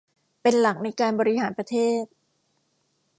[0.41, 2.05] เป็นหลักในการบริหารประเทศ